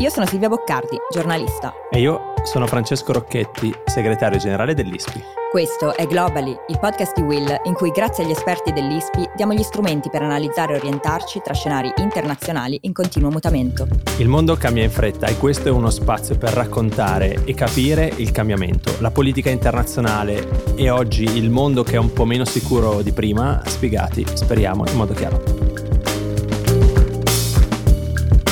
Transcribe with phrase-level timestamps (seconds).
[0.00, 1.74] Io sono Silvia Boccardi, giornalista.
[1.90, 5.20] E io sono Francesco Rocchetti, segretario generale dell'ISPI.
[5.50, 9.62] Questo è Globally, il podcast di Will in cui grazie agli esperti dell'ISPI diamo gli
[9.62, 13.86] strumenti per analizzare e orientarci tra scenari internazionali in continuo mutamento.
[14.16, 18.30] Il mondo cambia in fretta e questo è uno spazio per raccontare e capire il
[18.30, 23.12] cambiamento, la politica internazionale e oggi il mondo che è un po' meno sicuro di
[23.12, 25.59] prima, spiegati, speriamo, in modo chiaro.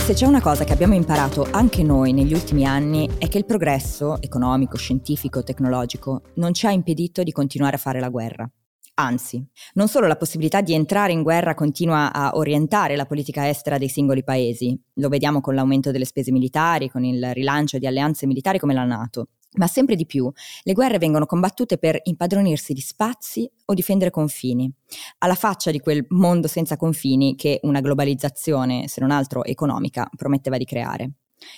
[0.08, 3.44] Se c'è una cosa che abbiamo imparato anche noi negli ultimi anni è che il
[3.44, 8.50] progresso economico, scientifico, tecnologico non ci ha impedito di continuare a fare la guerra.
[8.94, 13.76] Anzi, non solo la possibilità di entrare in guerra continua a orientare la politica estera
[13.76, 18.26] dei singoli paesi, lo vediamo con l'aumento delle spese militari, con il rilancio di alleanze
[18.26, 19.26] militari come la Nato,
[19.57, 20.30] ma sempre di più
[20.62, 24.71] le guerre vengono combattute per impadronirsi di spazi o difendere confini,
[25.19, 30.57] alla faccia di quel mondo senza confini che una globalizzazione, se non altro economica, prometteva
[30.57, 31.13] di creare.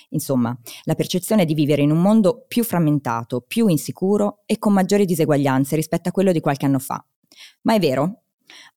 [0.09, 5.05] Insomma, la percezione di vivere in un mondo più frammentato, più insicuro e con maggiori
[5.05, 7.03] diseguaglianze rispetto a quello di qualche anno fa.
[7.63, 8.23] Ma è vero?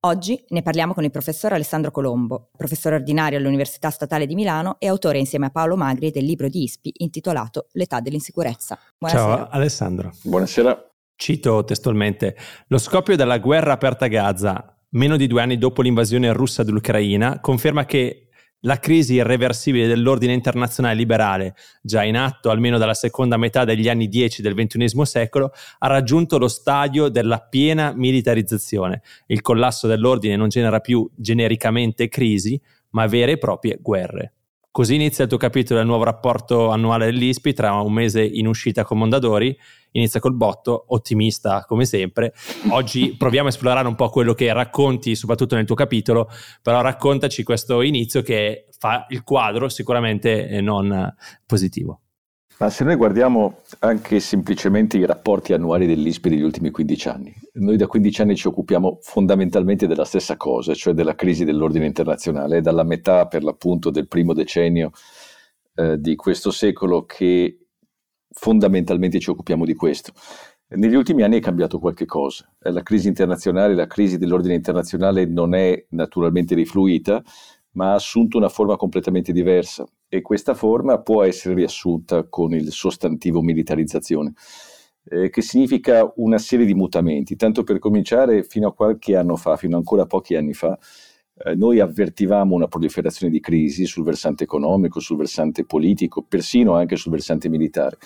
[0.01, 4.89] Oggi ne parliamo con il professor Alessandro Colombo, professore ordinario all'Università Statale di Milano e
[4.89, 8.79] autore insieme a Paolo Magri del libro di ISPI intitolato L'età dell'insicurezza.
[8.99, 9.37] Buonasera.
[9.37, 10.13] Ciao Alessandro.
[10.23, 10.91] Buonasera.
[11.17, 12.37] Cito testualmente,
[12.69, 17.41] lo scoppio della guerra aperta a Gaza, meno di due anni dopo l'invasione russa dell'Ucraina,
[17.41, 18.24] conferma che
[18.65, 24.09] la crisi irreversibile dell'ordine internazionale liberale, già in atto almeno dalla seconda metà degli anni
[24.09, 29.03] 10 del XXI secolo, ha raggiunto lo stadio della piena militarizzazione.
[29.27, 34.33] Il collasso dell'ordine non genera più genericamente crisi, ma vere e proprie guerre.
[34.75, 38.83] Così inizia il tuo capitolo del nuovo rapporto annuale dell'ISPI tra un mese in uscita
[38.83, 39.57] con Mondadori.
[39.93, 42.35] Inizia col botto, ottimista come sempre.
[42.71, 46.29] Oggi proviamo a esplorare un po' quello che racconti, soprattutto nel tuo capitolo,
[46.61, 51.15] però raccontaci questo inizio che fa il quadro sicuramente non
[51.47, 52.01] positivo.
[52.57, 57.77] Ma se noi guardiamo anche semplicemente i rapporti annuali dell'ISPI degli ultimi 15 anni, noi
[57.77, 62.61] da 15 anni ci occupiamo fondamentalmente della stessa cosa, cioè della crisi dell'ordine internazionale, è
[62.61, 64.93] dalla metà per l'appunto del primo decennio
[65.75, 67.59] eh, di questo secolo che
[68.31, 70.13] fondamentalmente ci occupiamo di questo.
[70.69, 72.49] Negli ultimi anni è cambiato qualche cosa.
[72.61, 77.23] La crisi internazionale, la crisi dell'ordine internazionale non è naturalmente rifluita,
[77.75, 82.73] ma ha assunto una forma completamente diversa e questa forma può essere riassunta con il
[82.73, 84.33] sostantivo militarizzazione,
[85.05, 87.37] eh, che significa una serie di mutamenti.
[87.37, 90.79] Tanto per cominciare, fino a qualche anno fa, fino a ancora pochi anni fa,
[91.37, 96.97] eh, noi avvertivamo una proliferazione di crisi sul versante economico, sul versante politico, persino anche
[96.97, 97.99] sul versante militare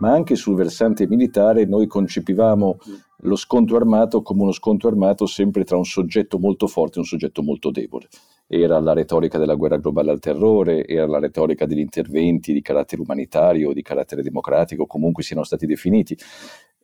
[0.00, 2.78] ma anche sul versante militare noi concepivamo
[3.22, 7.06] lo scontro armato come uno scontro armato sempre tra un soggetto molto forte e un
[7.06, 8.08] soggetto molto debole.
[8.52, 13.00] Era la retorica della guerra globale al terrore, era la retorica degli interventi di carattere
[13.00, 16.16] umanitario, di carattere democratico, comunque siano stati definiti.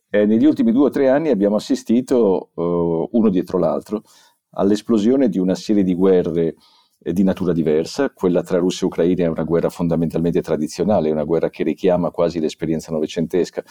[0.09, 4.03] E negli ultimi due o tre anni abbiamo assistito, uh, uno dietro l'altro,
[4.51, 6.55] all'esplosione di una serie di guerre
[6.99, 11.49] di natura diversa, quella tra Russia e Ucraina è una guerra fondamentalmente tradizionale, una guerra
[11.49, 13.63] che richiama quasi l'esperienza novecentesca,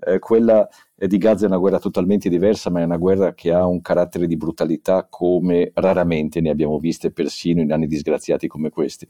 [0.00, 3.66] eh, quella di Gaza è una guerra totalmente diversa, ma è una guerra che ha
[3.66, 9.08] un carattere di brutalità come raramente ne abbiamo viste persino in anni disgraziati come questi.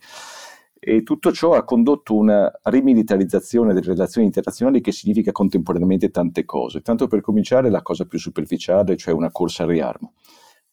[0.81, 6.83] E tutto ciò ha condotto una rimilitarizzazione delle relazioni internazionali che significa contemporaneamente tante cose.
[6.83, 10.15] Tanto per cominciare la cosa più superficiale, cioè una corsa al riarmo.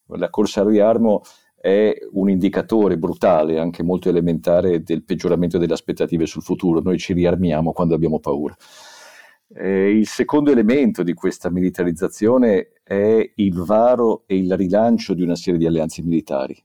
[0.09, 1.23] La corsa al riarmo
[1.65, 6.79] è un indicatore brutale, anche molto elementare, del peggioramento delle aspettative sul futuro.
[6.79, 8.55] Noi ci riarmiamo quando abbiamo paura.
[9.47, 15.35] Eh, il secondo elemento di questa militarizzazione è il varo e il rilancio di una
[15.35, 16.55] serie di alleanze militari,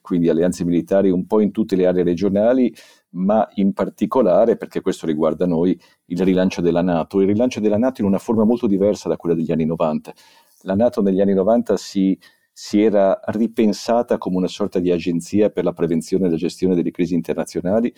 [0.00, 2.72] quindi alleanze militari un po' in tutte le aree regionali,
[3.14, 5.76] ma in particolare, perché questo riguarda noi,
[6.06, 7.20] il rilancio della Nato.
[7.20, 10.14] Il rilancio della Nato in una forma molto diversa da quella degli anni 90.
[10.62, 12.16] La Nato negli anni 90 si
[12.56, 16.92] si era ripensata come una sorta di agenzia per la prevenzione e la gestione delle
[16.92, 17.92] crisi internazionali.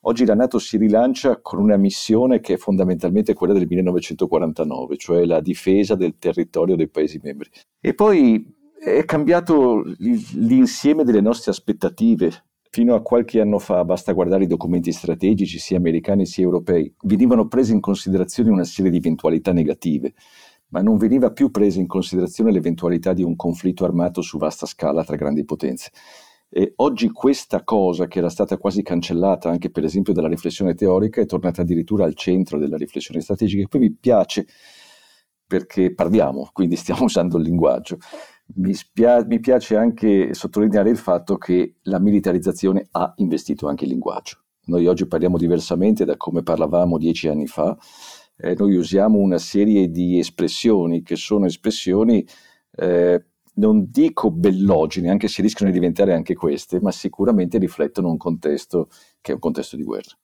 [0.00, 5.24] Oggi la Nato si rilancia con una missione che è fondamentalmente quella del 1949, cioè
[5.24, 7.50] la difesa del territorio dei Paesi membri.
[7.80, 8.44] E poi
[8.76, 12.46] è cambiato l'insieme delle nostre aspettative.
[12.72, 17.46] Fino a qualche anno fa, basta guardare i documenti strategici, sia americani sia europei, venivano
[17.46, 20.14] prese in considerazione una serie di eventualità negative
[20.70, 25.04] ma non veniva più presa in considerazione l'eventualità di un conflitto armato su vasta scala
[25.04, 25.90] tra grandi potenze.
[26.52, 31.20] E oggi questa cosa, che era stata quasi cancellata anche per esempio dalla riflessione teorica,
[31.20, 34.46] è tornata addirittura al centro della riflessione strategica, e poi mi piace
[35.46, 37.98] perché parliamo, quindi stiamo usando il linguaggio.
[38.56, 43.90] Mi, spia- mi piace anche sottolineare il fatto che la militarizzazione ha investito anche il
[43.90, 47.76] linguaggio Noi oggi parliamo diversamente da come parlavamo dieci anni fa,
[48.42, 52.26] eh, noi usiamo una serie di espressioni che sono espressioni,
[52.76, 58.16] eh, non dico bellogene, anche se rischiano di diventare anche queste, ma sicuramente riflettono un
[58.16, 58.88] contesto
[59.20, 60.16] che è un contesto di guerra.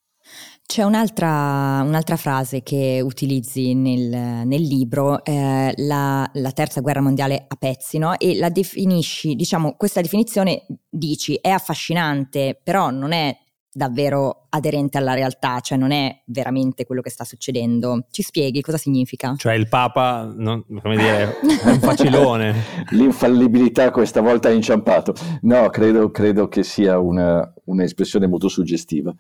[0.66, 7.44] C'è un'altra, un'altra, frase che utilizzi nel, nel libro, eh, la, la, terza guerra mondiale
[7.46, 8.18] a pezzi, no?
[8.18, 13.36] e la definisci, diciamo, questa definizione dici è affascinante, però non è
[13.76, 18.06] davvero aderente alla realtà, cioè non è veramente quello che sta succedendo.
[18.11, 19.34] Ci spieghi cosa significa?
[19.37, 22.55] Cioè il Papa, non, come dire, è un facilone.
[22.93, 25.14] L'infallibilità questa volta ha inciampato.
[25.43, 29.14] No, credo, credo che sia una, un'espressione molto suggestiva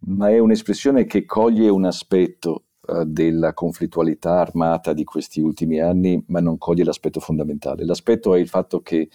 [0.00, 6.22] ma è un'espressione che coglie un aspetto uh, della conflittualità armata di questi ultimi anni,
[6.28, 7.84] ma non coglie l'aspetto fondamentale.
[7.84, 9.08] L'aspetto è il fatto che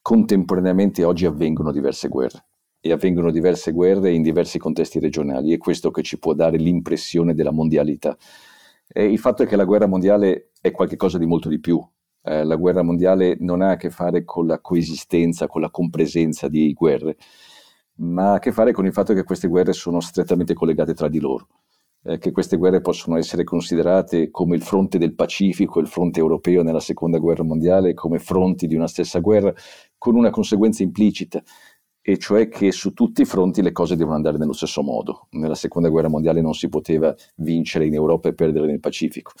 [0.00, 2.44] contemporaneamente oggi avvengono diverse guerre
[2.86, 7.34] e avvengono diverse guerre in diversi contesti regionali, è questo che ci può dare l'impressione
[7.34, 8.16] della mondialità.
[8.88, 11.84] E il fatto è che la guerra mondiale è qualcosa di molto di più.
[12.22, 16.48] Eh, la guerra mondiale non ha a che fare con la coesistenza, con la compresenza
[16.48, 17.16] di guerre,
[17.96, 21.08] ma ha a che fare con il fatto che queste guerre sono strettamente collegate tra
[21.08, 21.48] di loro,
[22.04, 26.62] eh, che queste guerre possono essere considerate come il fronte del Pacifico il fronte europeo
[26.62, 29.52] nella seconda guerra mondiale, come fronti di una stessa guerra,
[29.98, 31.42] con una conseguenza implicita,
[32.08, 35.26] e cioè che su tutti i fronti le cose devono andare nello stesso modo.
[35.30, 39.32] Nella seconda guerra mondiale non si poteva vincere in Europa e perdere nel Pacifico.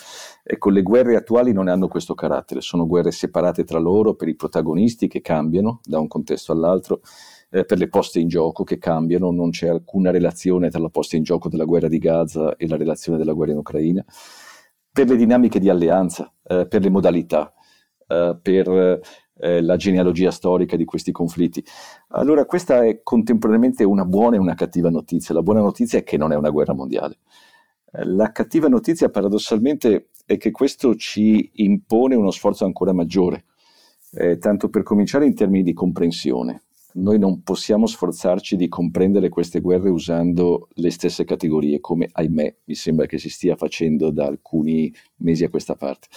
[0.42, 4.34] Ecco, le guerre attuali non hanno questo carattere, sono guerre separate tra loro per i
[4.34, 7.02] protagonisti che cambiano da un contesto all'altro
[7.50, 11.14] eh, per le poste in gioco che cambiano, non c'è alcuna relazione tra la posta
[11.14, 14.04] in gioco della guerra di Gaza e la relazione della guerra in Ucraina,
[14.90, 17.54] per le dinamiche di alleanza, eh, per le modalità,
[18.08, 19.00] eh, per
[19.38, 21.64] eh, la genealogia storica di questi conflitti.
[22.08, 25.34] Allora questa è contemporaneamente una buona e una cattiva notizia.
[25.34, 27.18] La buona notizia è che non è una guerra mondiale.
[27.92, 33.44] Eh, la cattiva notizia paradossalmente è che questo ci impone uno sforzo ancora maggiore,
[34.12, 36.62] eh, tanto per cominciare in termini di comprensione
[36.96, 42.74] noi non possiamo sforzarci di comprendere queste guerre usando le stesse categorie, come ahimè mi
[42.74, 46.08] sembra che si stia facendo da alcuni mesi a questa parte.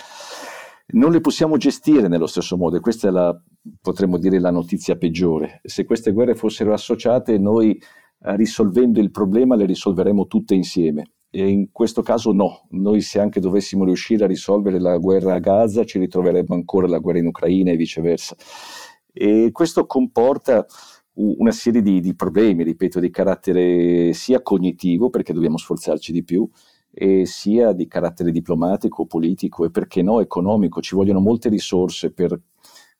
[0.91, 3.39] Non le possiamo gestire nello stesso modo e questa è la,
[3.79, 5.61] potremmo dire, la notizia peggiore.
[5.63, 7.79] Se queste guerre fossero associate, noi
[8.21, 11.11] eh, risolvendo il problema le risolveremo tutte insieme.
[11.29, 15.39] E in questo caso no, noi se anche dovessimo riuscire a risolvere la guerra a
[15.39, 18.35] Gaza ci ritroveremmo ancora la guerra in Ucraina e viceversa.
[19.13, 20.65] E questo comporta
[21.13, 26.49] una serie di, di, problemi, ripeto, di carattere sia cognitivo, perché dobbiamo sforzarci di più,
[27.23, 30.81] sia di carattere diplomatico, politico e perché no economico.
[30.81, 32.39] Ci vogliono molte risorse per,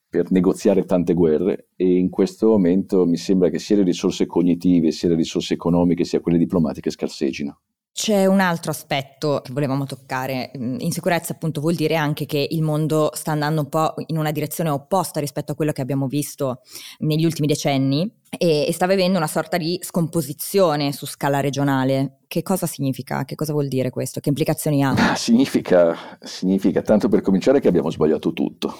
[0.08, 4.90] per negoziare tante guerre e in questo momento mi sembra che sia le risorse cognitive,
[4.90, 7.60] sia le risorse economiche, sia quelle diplomatiche scarseggiano.
[7.92, 10.52] C'è un altro aspetto che volevamo toccare.
[10.56, 14.30] Mm, insicurezza appunto vuol dire anche che il mondo sta andando un po' in una
[14.30, 16.60] direzione opposta rispetto a quello che abbiamo visto
[17.00, 22.20] negli ultimi decenni e, e sta vivendo una sorta di scomposizione su scala regionale.
[22.26, 23.24] Che cosa significa?
[23.24, 24.20] Che cosa vuol dire questo?
[24.20, 24.90] Che implicazioni ha?
[24.90, 28.76] Ah, significa, significa tanto per cominciare che abbiamo sbagliato tutto.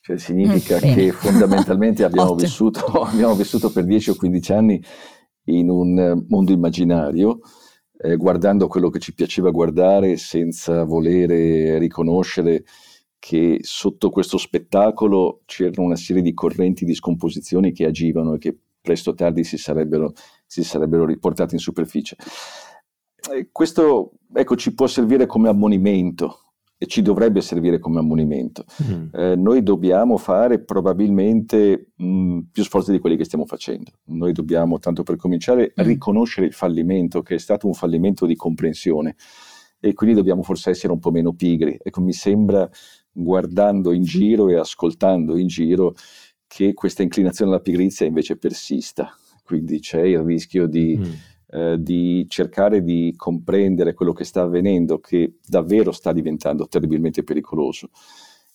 [0.00, 4.82] Cioè, significa mm, che fondamentalmente abbiamo vissuto, abbiamo vissuto per 10 o 15 anni
[5.46, 7.40] in un mondo immaginario
[8.04, 12.64] eh, guardando quello che ci piaceva guardare senza volere riconoscere
[13.18, 18.58] che sotto questo spettacolo c'erano una serie di correnti di scomposizione che agivano e che
[18.78, 20.12] presto o tardi si sarebbero,
[20.44, 22.16] si sarebbero riportate in superficie.
[23.32, 26.43] E questo ecco, ci può servire come ammonimento
[26.84, 28.64] e ci dovrebbe servire come ammonimento.
[28.82, 29.06] Mm.
[29.12, 33.90] Eh, noi dobbiamo fare probabilmente mh, più sforzi di quelli che stiamo facendo.
[34.04, 35.84] Noi dobbiamo, tanto per cominciare, mm.
[35.84, 39.16] riconoscere il fallimento, che è stato un fallimento di comprensione
[39.80, 41.78] e quindi dobbiamo forse essere un po' meno pigri.
[41.82, 42.68] Ecco, mi sembra,
[43.10, 45.94] guardando in giro e ascoltando in giro,
[46.46, 49.16] che questa inclinazione alla pigrizia invece persista.
[49.42, 50.98] Quindi c'è il rischio di...
[50.98, 51.12] Mm
[51.54, 57.90] eh, di cercare di comprendere quello che sta avvenendo, che davvero sta diventando terribilmente pericoloso.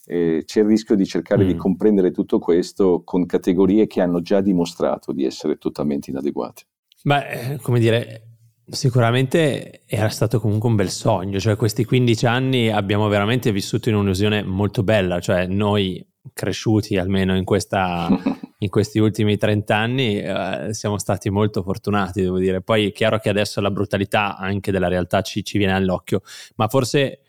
[0.04, 1.46] Eh, c'è il rischio di cercare mm.
[1.46, 6.64] di comprendere tutto questo con categorie che hanno già dimostrato di essere totalmente inadeguate.
[7.02, 8.30] Beh, come dire,
[8.70, 13.96] Sicuramente era stato comunque un bel sogno, cioè questi 15 anni abbiamo veramente vissuto in
[13.96, 18.08] un'illusione molto bella, cioè noi cresciuti almeno in, questa,
[18.62, 22.60] in questi ultimi 30 anni eh, siamo stati molto fortunati, devo dire.
[22.60, 26.22] Poi è chiaro che adesso la brutalità anche della realtà ci, ci viene all'occhio,
[26.56, 27.20] ma forse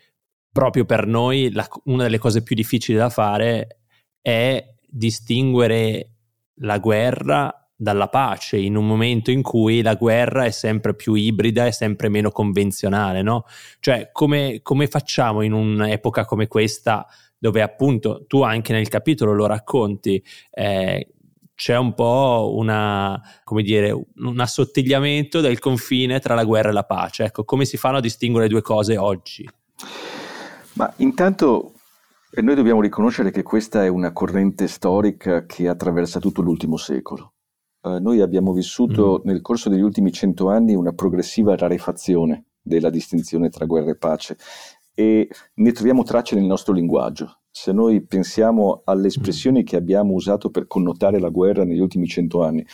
[0.52, 3.80] proprio per noi la, una delle cose più difficili da fare
[4.20, 6.10] è distinguere
[6.56, 11.66] la guerra dalla pace in un momento in cui la guerra è sempre più ibrida
[11.66, 13.44] e sempre meno convenzionale, no?
[13.80, 17.06] Cioè, come, come facciamo in un'epoca come questa,
[17.38, 20.22] dove appunto tu anche nel capitolo lo racconti,
[20.52, 21.08] eh,
[21.54, 26.84] c'è un po' una, come dire, un assottigliamento del confine tra la guerra e la
[26.84, 27.24] pace.
[27.24, 29.48] Ecco, come si fanno a distinguere le due cose oggi?
[30.74, 31.74] Ma intanto
[32.40, 37.34] noi dobbiamo riconoscere che questa è una corrente storica che attraversa tutto l'ultimo secolo.
[37.82, 39.28] Uh, noi abbiamo vissuto mm.
[39.28, 44.38] nel corso degli ultimi cento anni una progressiva rarefazione della distinzione tra guerra e pace
[44.94, 47.41] e ne troviamo tracce nel nostro linguaggio.
[47.54, 52.42] Se noi pensiamo alle espressioni che abbiamo usato per connotare la guerra negli ultimi cento
[52.42, 52.64] anni,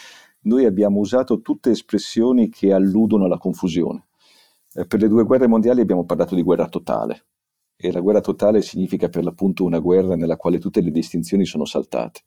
[0.42, 4.06] noi abbiamo usato tutte espressioni che alludono alla confusione.
[4.72, 7.26] Eh, per le due guerre mondiali abbiamo parlato di guerra totale,
[7.76, 11.64] e la guerra totale significa per l'appunto una guerra nella quale tutte le distinzioni sono
[11.64, 12.20] saltate.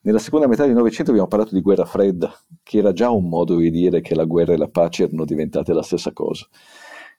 [0.00, 2.32] Nella seconda metà del Novecento abbiamo parlato di guerra fredda,
[2.64, 5.72] che era già un modo di dire che la guerra e la pace erano diventate
[5.72, 6.48] la stessa cosa.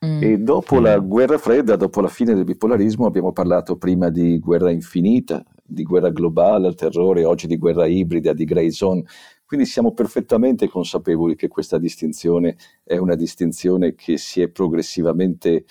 [0.04, 0.22] Mm.
[0.22, 0.82] E dopo mm.
[0.82, 5.84] la guerra fredda, dopo la fine del bipolarismo, abbiamo parlato prima di guerra infinita, di
[5.84, 9.04] guerra globale al terrore, oggi di guerra ibrida, di grey zone.
[9.44, 15.66] Quindi siamo perfettamente consapevoli che questa distinzione è una distinzione che si è progressivamente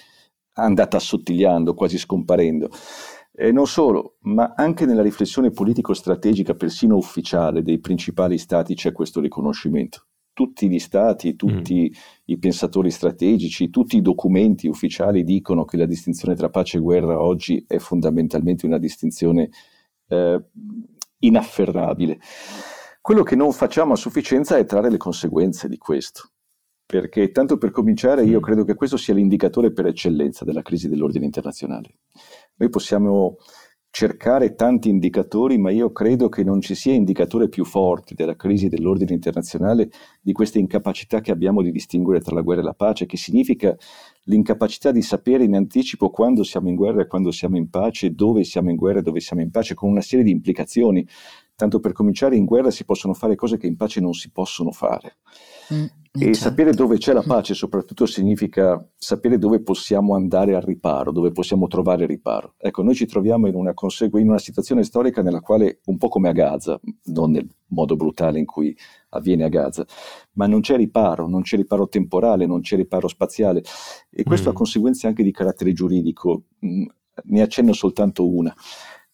[0.54, 2.70] andata assottigliando, quasi scomparendo.
[3.34, 9.20] E non solo, ma anche nella riflessione politico-strategica, persino ufficiale, dei principali stati c'è questo
[9.20, 10.06] riconoscimento.
[10.34, 12.02] Tutti gli stati, tutti mm.
[12.26, 17.22] i pensatori strategici, tutti i documenti ufficiali dicono che la distinzione tra pace e guerra
[17.22, 19.50] oggi è fondamentalmente una distinzione
[20.08, 20.44] eh,
[21.20, 22.20] inafferrabile.
[23.02, 26.30] Quello che non facciamo a sufficienza è trarre le conseguenze di questo
[26.92, 28.44] perché tanto per cominciare io mm.
[28.44, 32.00] credo che questo sia l'indicatore per eccellenza della crisi dell'ordine internazionale.
[32.56, 33.38] Noi possiamo
[33.92, 38.70] cercare tanti indicatori, ma io credo che non ci sia indicatore più forte della crisi
[38.70, 43.06] dell'ordine internazionale di questa incapacità che abbiamo di distinguere tra la guerra e la pace,
[43.06, 43.76] che significa
[44.24, 48.46] l'incapacità di sapere in anticipo quando siamo in guerra e quando siamo in pace, dove
[48.46, 51.06] siamo in guerra e dove siamo in pace, con una serie di implicazioni.
[51.54, 54.72] Tanto per cominciare, in guerra si possono fare cose che in pace non si possono
[54.72, 55.18] fare.
[55.74, 55.86] Mm.
[56.14, 56.40] E certo.
[56.40, 61.68] sapere dove c'è la pace soprattutto significa sapere dove possiamo andare al riparo, dove possiamo
[61.68, 62.56] trovare riparo.
[62.58, 66.10] Ecco, noi ci troviamo in una, consegu- in una situazione storica nella quale, un po'
[66.10, 68.76] come a Gaza, non nel modo brutale in cui
[69.12, 69.86] avviene a Gaza,
[70.34, 73.64] ma non c'è riparo, non c'è riparo temporale, non c'è riparo spaziale
[74.10, 74.52] e questo mm.
[74.52, 76.44] ha conseguenze anche di carattere giuridico.
[76.66, 76.84] Mm,
[77.24, 78.54] ne accenno soltanto una.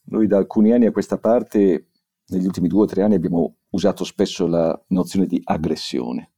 [0.06, 1.90] Noi da alcuni anni a questa parte,
[2.26, 6.32] negli ultimi due o tre anni, abbiamo usato spesso la nozione di aggressione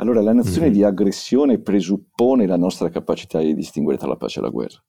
[0.00, 0.74] allora la nozione mm-hmm.
[0.74, 4.82] di aggressione presuppone la nostra capacità di distinguere tra la pace e la guerra.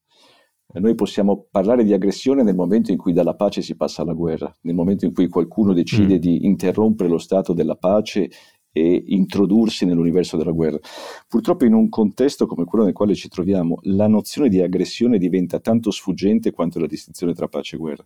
[0.73, 4.55] Noi possiamo parlare di aggressione nel momento in cui dalla pace si passa alla guerra,
[4.61, 6.19] nel momento in cui qualcuno decide mm.
[6.19, 8.29] di interrompere lo stato della pace
[8.71, 10.79] e introdursi nell'universo della guerra.
[11.27, 15.59] Purtroppo in un contesto come quello nel quale ci troviamo, la nozione di aggressione diventa
[15.59, 18.05] tanto sfuggente quanto la distinzione tra pace e guerra.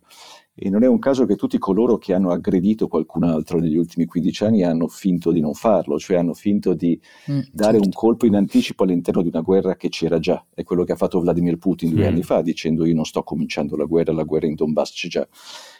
[0.58, 4.06] E non è un caso che tutti coloro che hanno aggredito qualcun altro negli ultimi
[4.06, 6.98] 15 anni hanno finto di non farlo, cioè hanno finto di
[7.30, 7.84] mm, dare certo.
[7.84, 10.42] un colpo in anticipo all'interno di una guerra che c'era già.
[10.54, 12.08] È quello che ha fatto Vladimir Putin due mm.
[12.08, 15.28] anni fa, dicendo io non sto cominciando la guerra, la guerra in Donbass c'è già.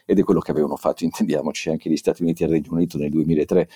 [0.04, 2.98] Ed è quello che avevano fatto, intendiamoci, anche gli Stati Uniti e il Regno Unito
[2.98, 3.68] nel 2003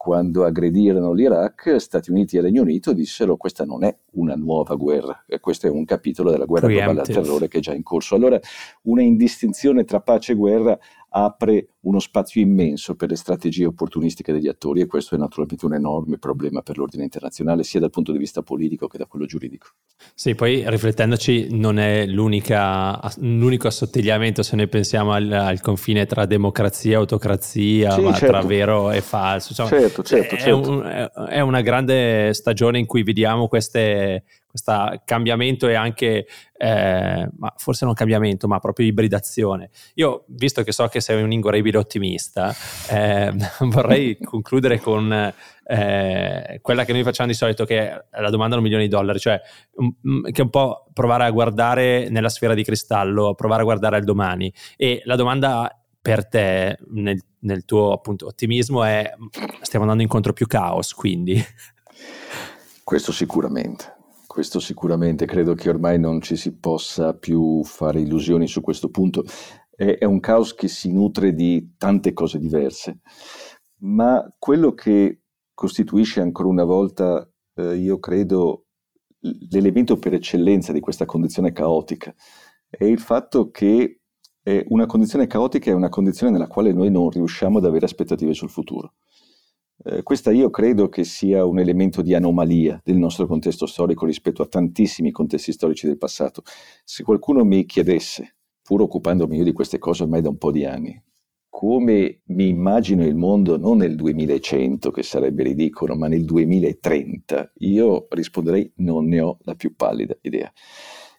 [0.00, 5.26] quando aggredirono l'Iraq, Stati Uniti e Regno Unito dissero questa non è una nuova guerra,
[5.40, 8.14] questo è un capitolo della guerra globale al terrore che è già in corso.
[8.14, 8.40] Allora
[8.84, 10.78] una indistinzione tra pace e guerra
[11.10, 15.74] apre uno spazio immenso per le strategie opportunistiche degli attori e questo è naturalmente un
[15.74, 19.68] enorme problema per l'ordine internazionale sia dal punto di vista politico che da quello giuridico.
[20.14, 22.54] Sì, poi riflettendoci non è l'unico
[23.68, 28.26] assottigliamento se noi pensiamo al, al, confine tra democrazia e autocrazia, sì, ma certo.
[28.26, 29.48] tra vero e falso.
[29.50, 30.70] Insomma, certo, certo, è, certo.
[30.70, 36.26] Un, è, una grande stagione in cui vediamo queste questo cambiamento e anche,
[36.56, 39.70] eh, forse non cambiamento, ma proprio ibridazione.
[39.94, 42.52] Io, visto che so che sei un inguaribile ottimista,
[42.90, 45.32] eh, vorrei concludere con
[45.64, 48.90] eh, quella che noi facciamo di solito, che è la domanda da un milione di
[48.90, 49.40] dollari, cioè
[49.74, 53.96] um, che è un po' provare a guardare nella sfera di cristallo, provare a guardare
[53.96, 54.52] al domani.
[54.76, 59.12] E la domanda per te, nel, nel tuo appunto ottimismo, è
[59.60, 61.40] stiamo andando incontro più caos, quindi...
[62.82, 63.98] Questo sicuramente.
[64.30, 69.24] Questo sicuramente, credo che ormai non ci si possa più fare illusioni su questo punto.
[69.68, 73.00] È, è un caos che si nutre di tante cose diverse,
[73.78, 75.22] ma quello che
[75.52, 78.66] costituisce ancora una volta, eh, io credo,
[79.50, 82.14] l'elemento per eccellenza di questa condizione caotica
[82.68, 84.02] è il fatto che
[84.68, 88.48] una condizione caotica è una condizione nella quale noi non riusciamo ad avere aspettative sul
[88.48, 88.94] futuro.
[89.82, 94.42] Eh, questa io credo che sia un elemento di anomalia del nostro contesto storico rispetto
[94.42, 96.42] a tantissimi contesti storici del passato.
[96.84, 100.64] Se qualcuno mi chiedesse, pur occupandomi io di queste cose ormai da un po' di
[100.64, 101.02] anni,
[101.48, 108.06] come mi immagino il mondo non nel 2100, che sarebbe ridicolo, ma nel 2030, io
[108.10, 110.50] risponderei non ne ho la più pallida idea.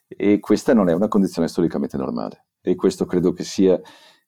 [0.07, 2.45] E questa non è una condizione storicamente normale.
[2.61, 3.79] E questo credo che sia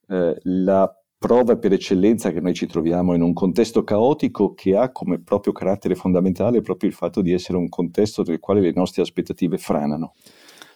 [0.08, 4.92] eh, la prova per eccellenza che noi ci troviamo in un contesto caotico che ha
[4.92, 9.04] come proprio carattere fondamentale proprio il fatto di essere un contesto nel quale le nostre
[9.04, 10.16] aspettative franano.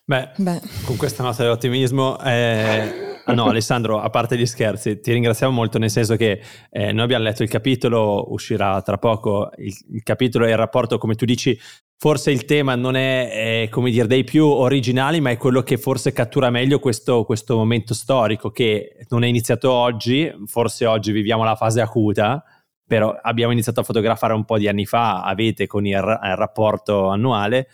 [0.05, 0.61] Beh, Beh.
[0.85, 5.79] con questa nota di ottimismo, eh, no Alessandro, a parte gli scherzi, ti ringraziamo molto
[5.79, 6.39] nel senso che
[6.69, 10.97] eh, noi abbiamo letto il capitolo, uscirà tra poco, il, il capitolo e il rapporto,
[10.97, 11.59] come tu dici,
[11.97, 15.77] forse il tema non è, è, come dire, dei più originali, ma è quello che
[15.77, 21.43] forse cattura meglio questo, questo momento storico che non è iniziato oggi, forse oggi viviamo
[21.43, 22.43] la fase acuta,
[22.85, 27.09] però abbiamo iniziato a fotografare un po' di anni fa, avete con il, il rapporto
[27.09, 27.67] annuale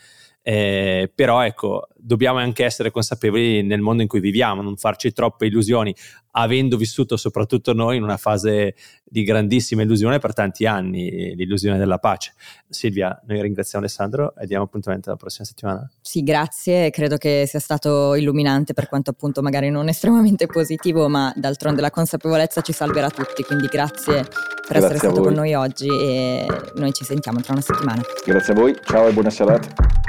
[0.46, 5.46] eh, però ecco, dobbiamo anche essere consapevoli nel mondo in cui viviamo, non farci troppe
[5.46, 5.96] illusioni,
[6.32, 12.00] avendo vissuto soprattutto noi in una fase di grandissima illusione per tanti anni, l'illusione della
[12.00, 12.34] pace.
[12.68, 15.90] Silvia, noi ringraziamo Alessandro e diamo appuntamento alla prossima settimana.
[16.02, 21.32] Sì, grazie, credo che sia stato illuminante per quanto appunto magari non estremamente positivo, ma
[21.36, 25.88] d'altronde la consapevolezza ci salverà tutti, quindi grazie per grazie essere stato con noi oggi
[25.88, 26.46] e
[26.76, 28.02] noi ci sentiamo tra una settimana.
[28.26, 30.02] Grazie a voi, ciao e buona serata.